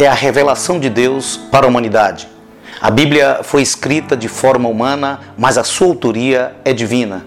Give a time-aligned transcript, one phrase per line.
[0.00, 2.26] é a revelação de Deus para a humanidade.
[2.80, 7.26] A Bíblia foi escrita de forma humana, mas a sua autoria é divina.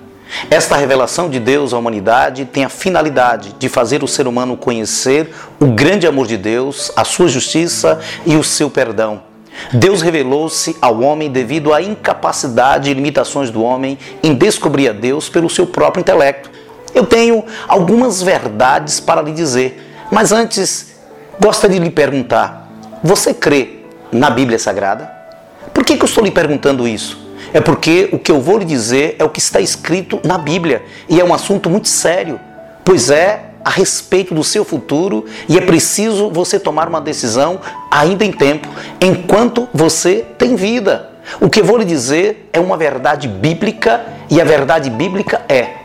[0.49, 5.31] Esta revelação de Deus à humanidade tem a finalidade de fazer o ser humano conhecer
[5.59, 9.21] o grande amor de Deus, a sua justiça e o seu perdão.
[9.71, 15.29] Deus revelou-se ao homem devido à incapacidade e limitações do homem em descobrir a Deus
[15.29, 16.49] pelo seu próprio intelecto.
[16.95, 20.95] Eu tenho algumas verdades para lhe dizer, mas antes
[21.39, 22.62] gostaria de lhe perguntar:
[23.03, 23.79] você crê
[24.11, 25.11] na Bíblia Sagrada?
[25.73, 27.17] Por que, que eu estou lhe perguntando isso?
[27.53, 30.83] É porque o que eu vou lhe dizer é o que está escrito na Bíblia
[31.09, 32.39] e é um assunto muito sério,
[32.85, 37.59] pois é a respeito do seu futuro e é preciso você tomar uma decisão
[37.91, 38.67] ainda em tempo,
[38.99, 41.09] enquanto você tem vida.
[41.39, 45.75] O que eu vou lhe dizer é uma verdade bíblica e a verdade bíblica é: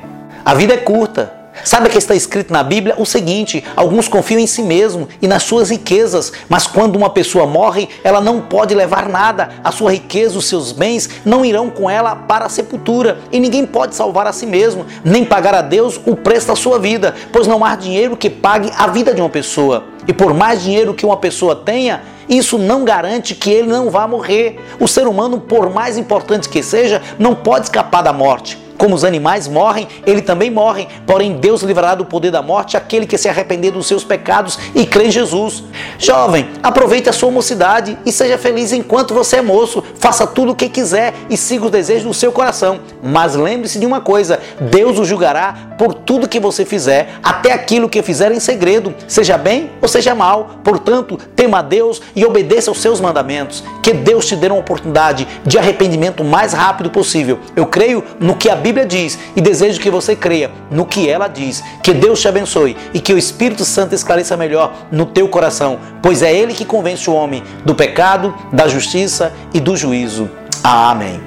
[0.44, 4.46] a vida é curta, Sabe que está escrito na Bíblia o seguinte: alguns confiam em
[4.46, 9.08] si mesmo e nas suas riquezas, mas quando uma pessoa morre, ela não pode levar
[9.08, 9.50] nada.
[9.62, 13.66] A sua riqueza, os seus bens não irão com ela para a sepultura, e ninguém
[13.66, 17.47] pode salvar a si mesmo, nem pagar a Deus o preço da sua vida, pois
[17.47, 19.84] não há dinheiro que pague a vida de uma pessoa.
[20.06, 24.06] E por mais dinheiro que uma pessoa tenha, isso não garante que ele não vá
[24.06, 24.60] morrer.
[24.78, 28.67] O ser humano, por mais importante que seja, não pode escapar da morte.
[28.78, 30.87] Como os animais morrem, ele também morre.
[31.05, 34.87] Porém, Deus livrará do poder da morte aquele que se arrepender dos seus pecados e
[34.87, 35.65] crê em Jesus.
[35.99, 39.83] Jovem, aproveite a sua mocidade e seja feliz enquanto você é moço.
[39.97, 42.78] Faça tudo o que quiser e siga os desejos do seu coração.
[43.03, 47.89] Mas lembre-se de uma coisa: Deus o julgará por tudo que você fizer, até aquilo
[47.89, 50.60] que fizer em segredo, seja bem ou seja mal.
[50.62, 53.65] Portanto, tema a Deus e obedeça aos seus mandamentos.
[53.83, 57.39] Que Deus te dê uma oportunidade de arrependimento o mais rápido possível.
[57.56, 61.08] Eu creio no que a Bíblia Bíblia diz e desejo que você creia no que
[61.08, 61.64] ela diz.
[61.82, 66.22] Que Deus te abençoe e que o Espírito Santo esclareça melhor no teu coração, pois
[66.22, 70.28] é Ele que convence o homem do pecado, da justiça e do juízo.
[70.62, 71.18] Amém.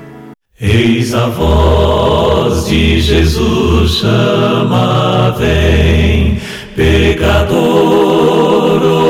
[0.59, 6.40] Eis a voz de Jesus chama, vem,
[6.75, 8.12] pecador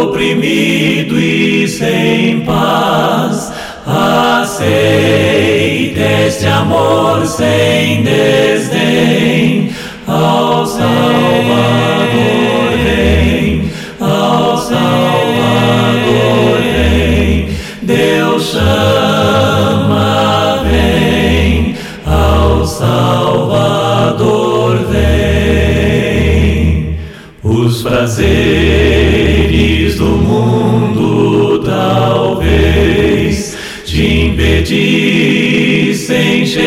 [0.07, 3.51] oprimido e sem paz,
[3.85, 4.81] aceita
[6.27, 9.71] este amor sem desdém
[10.07, 17.49] ao Salvador vem, ao Salvador vem,
[17.81, 21.75] Deus chama, vem,
[22.05, 26.97] ao Salvador vem.
[27.43, 29.30] Os prazeres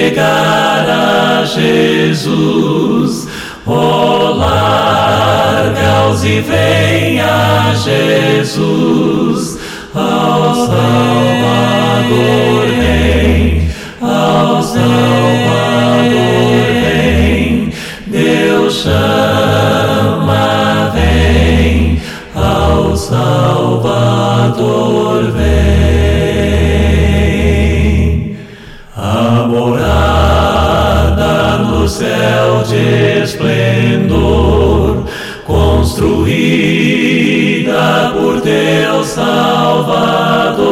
[0.04, 3.26] chegar a Jesus.
[3.66, 9.58] Oh, larga-os e vem a Jesus,
[9.94, 11.44] ao Salvador
[39.04, 40.64] Salvador,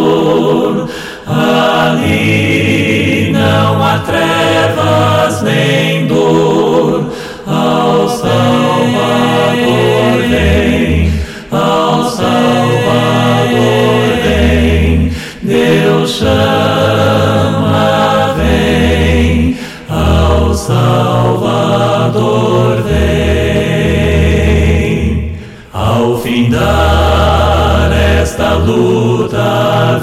[1.26, 3.99] ali não há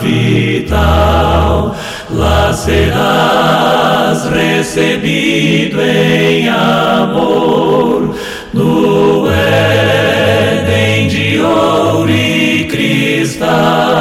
[0.10, 0.30] luta
[0.70, 1.76] vital,
[2.10, 8.16] lá serás recebido em amor
[8.54, 13.99] no Éden de ouro e cristal.